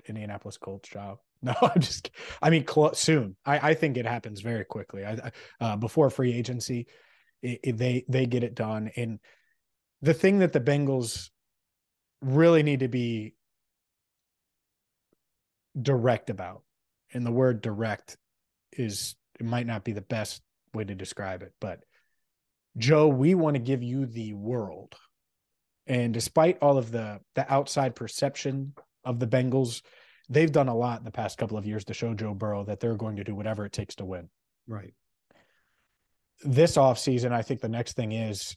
[0.07, 1.19] Indianapolis Colts job.
[1.41, 2.11] No, I'm just.
[2.43, 3.37] I mean, cl- soon.
[3.47, 5.07] I, I think it happens very quickly.
[5.07, 5.31] I,
[5.61, 6.89] uh, before free agency,
[7.43, 8.91] it, it, they they get it done.
[8.97, 9.21] And
[10.03, 11.31] the thing that the Bengals
[12.21, 13.35] really need to be
[15.81, 16.63] direct about,
[17.15, 18.17] and the word direct
[18.73, 20.43] is it might not be the best
[20.75, 21.79] way to describe it, but
[22.77, 24.97] Joe, we want to give you the world.
[25.89, 28.75] And despite all of the the outside perception
[29.05, 29.83] of the Bengals
[30.29, 32.81] they've done a lot in the past couple of years to show Joe Burrow that
[32.81, 34.29] they're going to do whatever it takes to win.
[34.67, 34.95] Right.
[36.45, 38.57] This offseason, I think the next thing is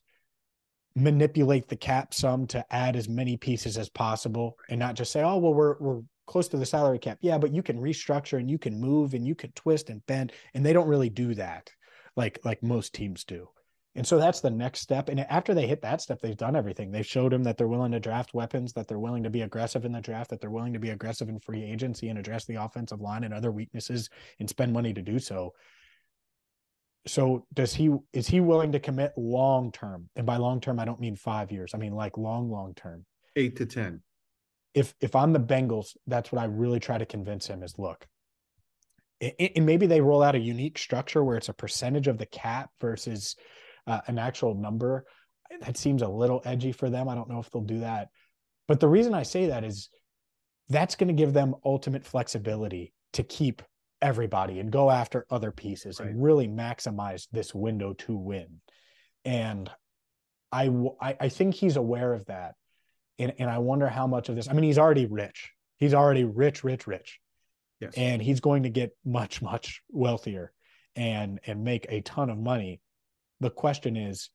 [0.95, 5.23] manipulate the cap sum to add as many pieces as possible and not just say,
[5.23, 7.17] oh, well, we're we're close to the salary cap.
[7.21, 10.33] Yeah, but you can restructure and you can move and you can twist and bend.
[10.53, 11.71] And they don't really do that
[12.15, 13.47] like like most teams do.
[13.93, 15.09] And so that's the next step.
[15.09, 16.91] And after they hit that step, they've done everything.
[16.91, 19.83] They've showed him that they're willing to draft weapons, that they're willing to be aggressive
[19.83, 22.55] in the draft, that they're willing to be aggressive in free agency and address the
[22.55, 25.53] offensive line and other weaknesses and spend money to do so.
[27.05, 30.09] So does he is he willing to commit long term?
[30.15, 31.71] And by long term, I don't mean five years.
[31.73, 33.05] I mean like long, long term.
[33.35, 34.03] Eight to ten.
[34.73, 38.07] If if I'm the Bengals, that's what I really try to convince him is look,
[39.19, 42.69] and maybe they roll out a unique structure where it's a percentage of the cap
[42.79, 43.35] versus
[43.87, 45.05] uh, an actual number.
[45.61, 47.09] That seems a little edgy for them.
[47.09, 48.09] I don't know if they'll do that.
[48.67, 49.89] But the reason I say that is
[50.69, 53.61] that's going to give them ultimate flexibility to keep
[54.01, 56.09] everybody and go after other pieces right.
[56.09, 58.61] and really maximize this window to win.
[59.25, 59.69] And
[60.51, 60.69] I,
[61.01, 62.55] I, think he's aware of that.
[63.19, 65.51] And, and I wonder how much of this, I mean, he's already rich.
[65.77, 67.19] He's already rich, rich, rich.
[67.79, 67.93] Yes.
[67.95, 70.51] And he's going to get much, much wealthier
[70.95, 72.81] and and make a ton of money
[73.41, 74.29] the question is,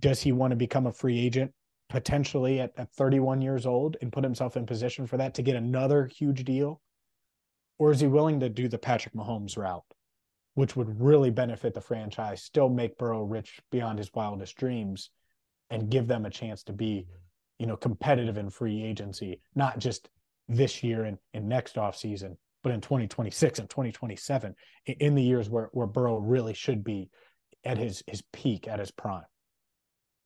[0.00, 1.52] does he want to become a free agent
[1.90, 5.56] potentially at, at 31 years old and put himself in position for that to get
[5.56, 6.80] another huge deal?
[7.78, 9.84] Or is he willing to do the Patrick Mahomes route,
[10.54, 15.10] which would really benefit the franchise, still make Burrow rich beyond his wildest dreams,
[15.68, 17.06] and give them a chance to be,
[17.58, 20.08] you know, competitive in free agency, not just
[20.48, 24.54] this year and, and next offseason, but in 2026 and 2027,
[24.86, 27.10] in the years where, where Burrow really should be
[27.64, 29.24] at his his peak at his prime.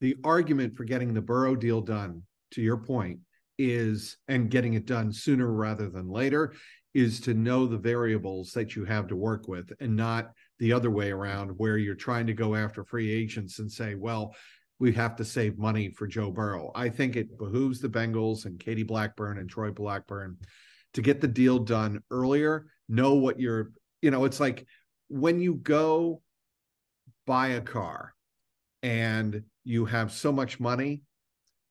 [0.01, 2.22] The argument for getting the Burrow deal done,
[2.53, 3.20] to your point,
[3.59, 6.53] is and getting it done sooner rather than later
[6.94, 10.90] is to know the variables that you have to work with and not the other
[10.90, 14.35] way around where you're trying to go after free agents and say, well,
[14.79, 16.70] we have to save money for Joe Burrow.
[16.75, 20.38] I think it behooves the Bengals and Katie Blackburn and Troy Blackburn
[20.94, 24.66] to get the deal done earlier, know what you're, you know, it's like
[25.09, 26.22] when you go
[27.27, 28.15] buy a car
[28.83, 31.03] and you have so much money,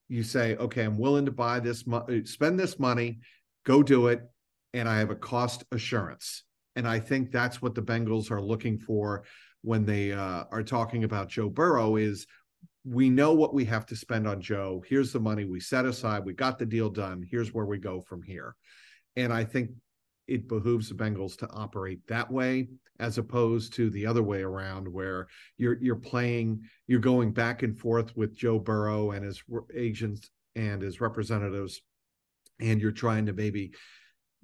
[0.09, 3.19] you say, okay, I'm willing to buy this, mo- uh, spend this money,
[3.65, 4.21] go do it.
[4.73, 6.43] And I have a cost assurance.
[6.75, 9.23] And I think that's what the Bengals are looking for
[9.61, 12.27] when they uh, are talking about Joe Burrow is
[12.83, 14.83] we know what we have to spend on Joe.
[14.87, 16.23] Here's the money we set aside.
[16.23, 17.25] We got the deal done.
[17.29, 18.55] Here's where we go from here.
[19.15, 19.71] And I think
[20.27, 22.67] it behooves the Bengals to operate that way
[22.99, 27.77] as opposed to the other way around where you're you're playing you're going back and
[27.77, 31.81] forth with Joe Burrow and his agents and his representatives
[32.59, 33.73] and you're trying to maybe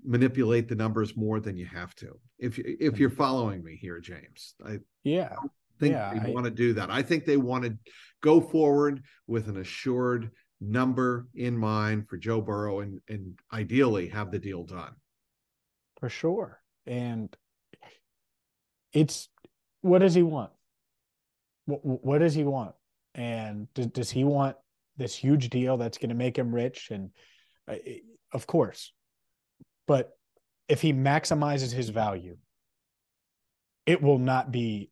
[0.03, 2.19] manipulate the numbers more than you have to.
[2.39, 5.35] If if you're following me here James I yeah.
[5.79, 6.91] Think yeah, they I, want to do that.
[6.91, 7.75] I think they want to
[8.21, 14.29] go forward with an assured number in mind for Joe Burrow and and ideally have
[14.29, 14.93] the deal done
[16.01, 16.59] for sure.
[16.85, 17.33] And
[18.91, 19.29] it's
[19.81, 20.51] what does he want?
[21.65, 22.75] What, what does he want?
[23.15, 24.57] And does, does he want
[24.97, 26.89] this huge deal that's going to make him rich?
[26.91, 27.11] And
[27.69, 27.75] uh,
[28.33, 28.91] of course,
[29.87, 30.11] but
[30.67, 32.37] if he maximizes his value,
[33.85, 34.91] it will not be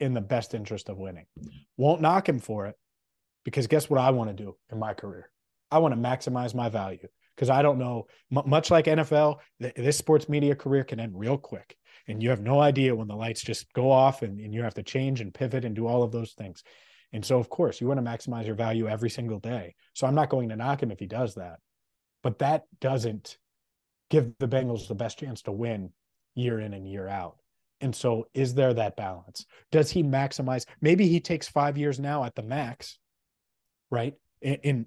[0.00, 1.26] in the best interest of winning.
[1.76, 2.76] Won't knock him for it
[3.44, 5.30] because guess what I want to do in my career?
[5.70, 8.06] I want to maximize my value because I don't know.
[8.34, 11.76] M- much like NFL, th- this sports media career can end real quick,
[12.08, 14.74] and you have no idea when the lights just go off, and, and you have
[14.74, 16.62] to change and pivot and do all of those things.
[17.12, 19.74] And so, of course, you want to maximize your value every single day.
[19.94, 21.58] So I'm not going to knock him if he does that,
[22.22, 23.36] but that doesn't
[24.10, 25.90] give the Bengals the best chance to win
[26.34, 27.36] year in and year out.
[27.80, 29.44] And so, is there that balance?
[29.72, 30.66] Does he maximize?
[30.80, 32.98] Maybe he takes five years now at the max,
[33.90, 34.14] right?
[34.40, 34.86] In, in,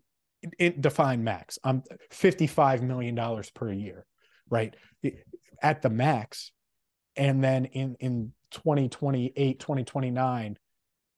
[0.59, 1.57] in define max.
[1.63, 4.05] I'm $55 million per year,
[4.49, 4.75] right?
[5.61, 6.51] At the max.
[7.15, 10.57] And then in, in 2028, 2029,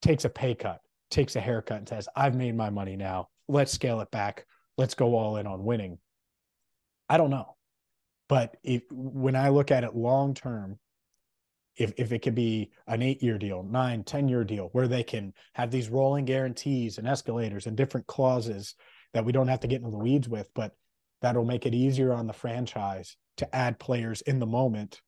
[0.02, 3.30] takes a pay cut, takes a haircut, and says, I've made my money now.
[3.48, 4.46] Let's scale it back.
[4.78, 5.98] Let's go all in on winning.
[7.10, 7.56] I don't know.
[8.30, 10.78] But if when I look at it long term,
[11.78, 15.04] if if it could be an eight year deal, nine, 10 year deal, where they
[15.04, 18.76] can have these rolling guarantees and escalators and different clauses
[19.14, 20.74] that we don't have to get into the weeds with, but
[21.22, 25.02] that'll make it easier on the franchise to add players in the moment.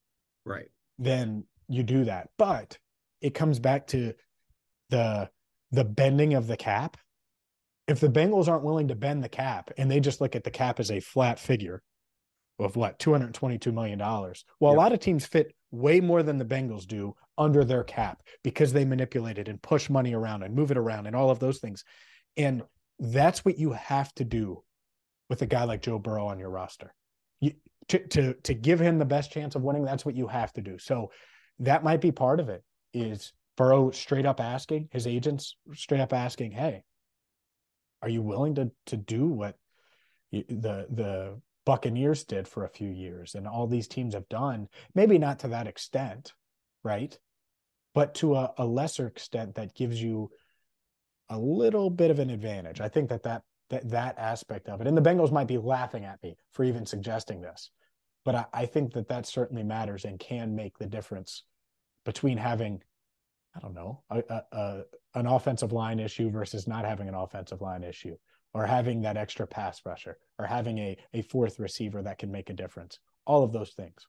[0.46, 0.70] Right.
[0.98, 2.30] Then you do that.
[2.38, 2.78] But
[3.22, 4.14] it comes back to
[4.90, 5.30] the
[5.72, 6.98] the bending of the cap.
[7.88, 10.52] If the Bengals aren't willing to bend the cap and they just look at the
[10.52, 11.84] cap as a flat figure,
[12.60, 14.44] of what 222 million dollars.
[14.60, 14.78] Well, yep.
[14.78, 18.74] a lot of teams fit way more than the Bengals do under their cap because
[18.74, 21.60] they manipulate it and push money around and move it around and all of those
[21.60, 21.84] things.
[22.36, 22.64] And
[23.00, 24.64] that's what you have to do
[25.30, 26.94] with a guy like Joe Burrow on your roster.
[27.40, 27.54] You,
[27.90, 30.62] to to to give him the best chance of winning, that's what you have to
[30.62, 30.78] do.
[30.78, 31.12] So
[31.60, 32.64] that might be part of it.
[32.94, 36.84] Is Burrow straight up asking his agents straight up asking, "Hey,
[38.02, 39.56] are you willing to to do what
[40.32, 45.20] the the Buccaneers did for a few years and all these teams have done, maybe
[45.20, 46.34] not to that extent,
[46.84, 47.18] right?
[47.94, 50.32] But to a, a lesser extent that gives you
[51.30, 52.82] a little bit of an advantage.
[52.82, 56.04] I think that that that, that aspect of it, and the Bengals might be laughing
[56.04, 57.70] at me for even suggesting this,
[58.26, 61.44] but I, I think that that certainly matters and can make the difference
[62.04, 62.82] between having,
[63.56, 64.84] I don't know, a, a, a
[65.16, 68.16] an offensive line issue versus not having an offensive line issue
[68.54, 72.50] or having that extra pass rusher or having a, a fourth receiver that can make
[72.50, 73.00] a difference.
[73.26, 74.08] All of those things.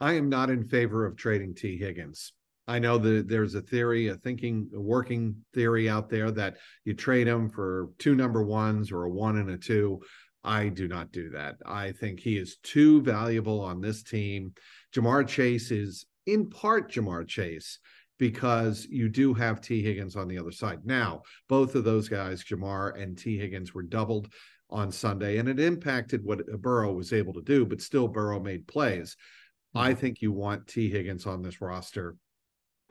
[0.00, 2.32] I am not in favor of trading Tee Higgins.
[2.68, 6.94] I know that there's a theory, a thinking, a working theory out there that you
[6.94, 10.00] trade him for two number ones or a one and a two.
[10.44, 11.56] I do not do that.
[11.66, 14.54] I think he is too valuable on this team.
[14.94, 17.78] Ja'Marr Chase is in part Ja'Marr Chase
[18.18, 20.80] because you do have Tee Higgins on the other side.
[20.84, 24.32] Now, both of those guys, Ja'Marr and Tee Higgins, were doubled
[24.70, 28.66] on Sunday, and it impacted what Burrow was able to do, but still Burrow made
[28.66, 29.16] plays.
[29.74, 29.86] Mm-hmm.
[29.86, 32.16] I think you want Tee Higgins on this roster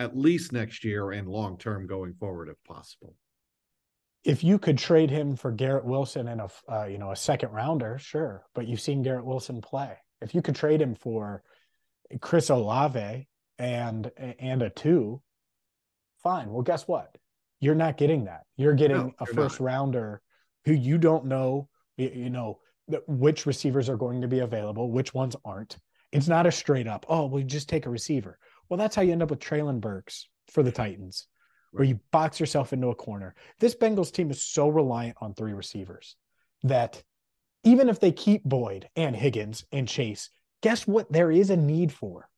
[0.02, 3.16] at least next year and long term going forward if possible.
[4.24, 7.52] If you could trade him for Garrett Wilson and a uh, you know a second
[7.52, 9.98] rounder, sure, but you've seen Garrett Wilson play.
[10.22, 11.44] If you could trade him for
[12.20, 15.22] Chris Olave and and a two,
[16.22, 16.52] fine.
[16.52, 17.16] Well, guess what?
[17.60, 18.42] You're not getting that.
[18.58, 19.66] You're getting no, a first not.
[19.66, 20.22] rounder
[20.66, 22.60] who you don't know, you, you know,
[23.08, 25.78] which receivers are going to be available, which ones aren't.
[26.12, 28.38] It's not a straight up, oh, we just take a receiver.
[28.72, 31.28] Well, that's how you end up with Treylon Burks for the Titans,
[31.74, 31.80] right.
[31.80, 33.36] where you box yourself into a corner.
[33.60, 36.16] This Bengals team is so reliant on three receivers
[36.64, 37.04] that
[37.66, 40.30] even if they keep Boyd and Higgins and Chase,
[40.64, 41.12] guess what?
[41.12, 42.30] There is a need for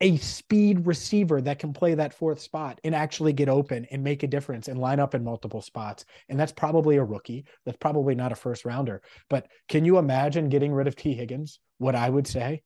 [0.00, 4.22] a speed receiver that can play that fourth spot and actually get open and make
[4.22, 6.06] a difference and line up in multiple spots.
[6.30, 7.44] And that's probably a rookie.
[7.66, 9.02] That's probably not a first rounder.
[9.28, 11.60] But can you imagine getting rid of Tee Higgins?
[11.76, 12.62] What I would say,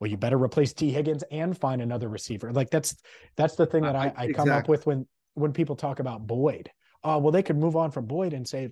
[0.00, 2.52] well, you better replace Tee Higgins and find another receiver.
[2.52, 2.96] Like that's
[3.36, 4.50] that's the thing that I, I come exactly.
[4.52, 6.70] up with when when people talk about Boyd.
[7.02, 8.70] Oh, well, they could move on from Boyd and say,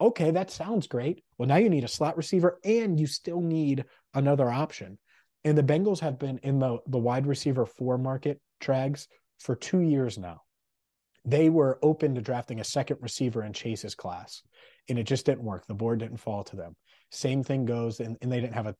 [0.00, 1.24] okay, that sounds great.
[1.36, 3.84] Well, now you need a slot receiver and you still need
[4.14, 4.98] another option.
[5.44, 9.08] And the Bengals have been in the, the wide receiver four market, Trags,
[9.40, 10.42] for two years now.
[11.24, 14.42] They were open to drafting a second receiver in Chase's class,
[14.88, 15.66] and it just didn't work.
[15.66, 16.74] The board didn't fall to them.
[17.10, 18.74] Same thing goes, and, and they didn't have a,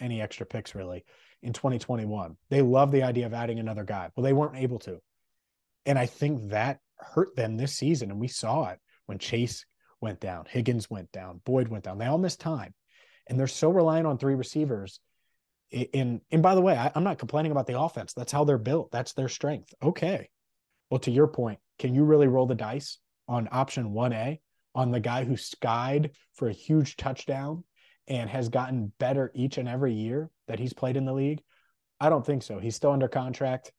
[0.00, 1.04] any extra picks really
[1.42, 2.36] in 2021.
[2.50, 4.10] They love the idea of adding another guy.
[4.14, 5.00] Well, they weren't able to.
[5.86, 8.10] And I think that hurt them this season.
[8.10, 9.64] And we saw it when Chase
[10.00, 11.98] went down, Higgins went down, Boyd went down.
[11.98, 12.74] They all missed time.
[13.26, 15.00] And they're so reliant on three receivers
[15.70, 18.58] in and by the way I, i'm not complaining about the offense that's how they're
[18.58, 20.30] built that's their strength okay
[20.90, 24.40] well to your point can you really roll the dice on option 1a
[24.74, 27.64] on the guy who skied for a huge touchdown
[28.08, 31.40] and has gotten better each and every year that he's played in the league
[32.00, 33.72] i don't think so he's still under contract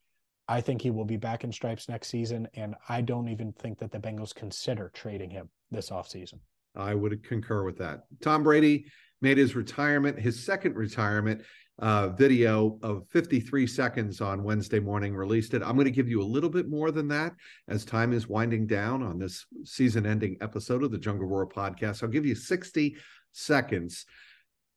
[0.47, 3.77] i think he will be back in stripes next season and i don't even think
[3.79, 6.39] that the bengals consider trading him this offseason
[6.75, 8.85] i would concur with that tom brady
[9.21, 11.41] made his retirement his second retirement
[11.79, 15.63] uh, video of 53 seconds on Wednesday morning, released it.
[15.63, 17.33] I'm going to give you a little bit more than that
[17.67, 22.03] as time is winding down on this season ending episode of the Jungle Roar podcast.
[22.03, 22.97] I'll give you 60
[23.31, 24.05] seconds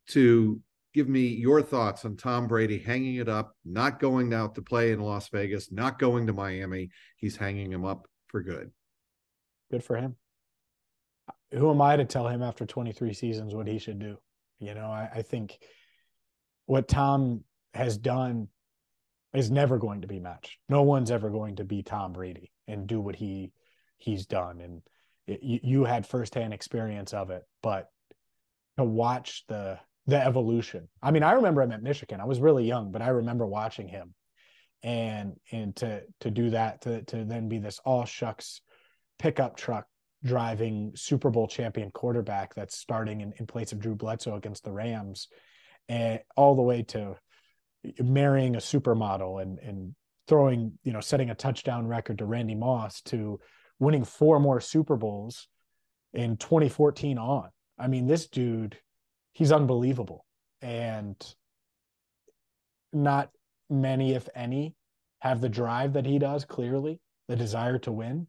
[0.09, 0.61] to
[0.95, 4.93] give me your thoughts on Tom Brady hanging it up, not going out to play
[4.93, 6.91] in Las Vegas, not going to Miami.
[7.17, 8.71] He's hanging him up for good.
[9.71, 10.17] Good for him.
[11.53, 14.19] Who am I to tell him after 23 seasons what he should do?
[14.59, 15.59] You know, I, I think
[16.67, 17.45] what Tom
[17.75, 18.49] has done
[19.35, 20.59] is never going to be matched.
[20.69, 23.53] No one's ever going to be Tom Brady and do what he
[23.97, 24.61] he's done.
[24.61, 24.83] And
[25.27, 27.89] it, you, you had firsthand experience of it, but
[28.79, 30.89] to watch the the evolution.
[31.01, 32.21] I mean, I remember him at Michigan.
[32.21, 34.15] I was really young, but I remember watching him,
[34.83, 38.61] and and to to do that to to then be this all shucks
[39.19, 39.87] pickup truck
[40.25, 44.73] driving Super Bowl champion quarterback that's starting in, in place of Drew Bledsoe against the
[44.73, 45.29] Rams,
[45.89, 47.17] and all the way to
[48.01, 49.95] marrying a supermodel and and
[50.29, 53.41] throwing you know setting a touchdown record to Randy Moss to
[53.79, 55.49] winning four more Super Bowls
[56.13, 57.49] in 2014 on.
[57.83, 58.79] I mean, this dude
[59.33, 60.27] he's unbelievable.
[60.61, 61.17] And
[62.93, 63.31] not
[63.69, 64.75] many, if any,
[65.21, 68.27] have the drive that he does, clearly, the desire to win.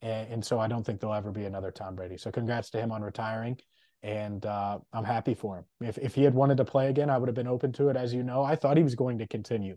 [0.00, 2.16] And, and so I don't think there'll ever be another Tom Brady.
[2.16, 3.58] So congrats to him on retiring.
[4.02, 5.64] And uh, I'm happy for him.
[5.80, 7.96] If, if he had wanted to play again, I would have been open to it.
[7.96, 9.76] As you know, I thought he was going to continue.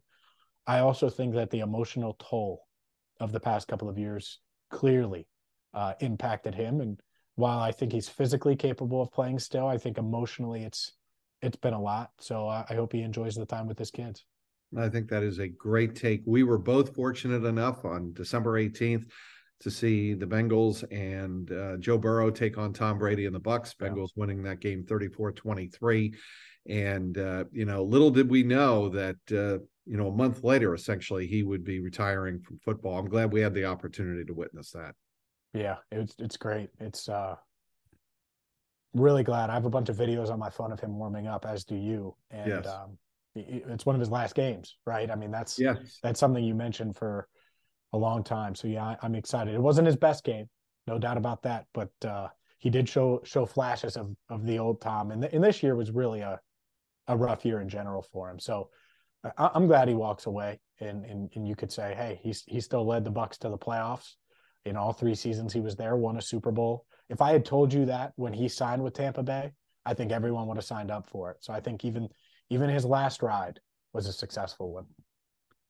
[0.65, 2.63] I also think that the emotional toll
[3.19, 4.39] of the past couple of years
[4.71, 5.27] clearly
[5.75, 6.81] uh, impacted him.
[6.81, 6.99] And
[7.35, 10.93] while I think he's physically capable of playing still, I think emotionally it's
[11.41, 12.11] it's been a lot.
[12.19, 14.25] So uh, I hope he enjoys the time with his kids.
[14.77, 16.21] I think that is a great take.
[16.25, 19.05] We were both fortunate enough on December 18th
[19.61, 23.75] to see the Bengals and uh, Joe Burrow take on Tom Brady and the Bucs.
[23.75, 24.21] Bengals yeah.
[24.21, 26.15] winning that game 34-23.
[26.67, 30.73] And uh, you know, little did we know that uh, you know a month later,
[30.73, 32.97] essentially, he would be retiring from football.
[32.97, 34.95] I'm glad we had the opportunity to witness that.
[35.55, 36.69] Yeah, it's it's great.
[36.79, 37.35] It's uh
[38.93, 39.49] really glad.
[39.49, 41.75] I have a bunch of videos on my phone of him warming up, as do
[41.75, 42.15] you.
[42.29, 42.67] And yes.
[42.67, 42.97] um,
[43.35, 45.09] it's one of his last games, right?
[45.09, 45.75] I mean, that's yeah.
[46.03, 47.27] that's something you mentioned for
[47.93, 48.53] a long time.
[48.53, 49.53] So yeah, I'm excited.
[49.53, 50.49] It wasn't his best game,
[50.87, 52.27] no doubt about that, but uh,
[52.59, 55.11] he did show show flashes of of the old Tom.
[55.11, 56.39] And, th- and this year was really a
[57.07, 58.39] a rough year in general for him.
[58.39, 58.69] So
[59.37, 62.59] I- am glad he walks away, and and and you could say, hey, he's he
[62.59, 64.15] still led the Bucs to the playoffs
[64.65, 66.85] in all three seasons he was there, won a Super Bowl.
[67.09, 69.51] If I had told you that when he signed with Tampa Bay,
[69.85, 71.37] I think everyone would have signed up for it.
[71.41, 72.09] So I think even
[72.49, 73.59] even his last ride
[73.93, 74.85] was a successful one.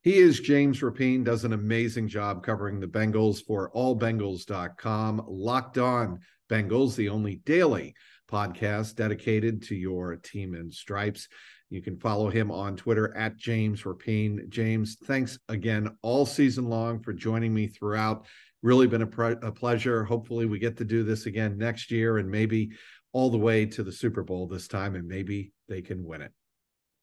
[0.01, 5.25] He is James Rapien, does an amazing job covering the Bengals for allbengals.com.
[5.27, 6.19] Locked on
[6.49, 7.95] Bengals, the only daily
[8.29, 11.27] podcast dedicated to your team in stripes.
[11.69, 14.47] You can follow him on Twitter at James Rapien.
[14.49, 18.27] James, thanks again all season long for joining me throughout
[18.66, 20.03] really been a, a pleasure.
[20.03, 22.72] Hopefully, we get to do this again next year and maybe
[23.13, 26.32] all the way to the Super Bowl this time, and maybe they can win it.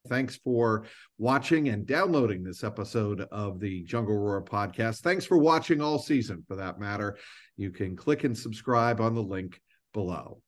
[0.08, 0.84] Thanks for
[1.18, 5.02] watching and downloading this episode of the Jungle Roar podcast.
[5.02, 7.16] Thanks for watching all season, for that matter.
[7.56, 9.60] You can click and subscribe on the link
[9.94, 10.42] below.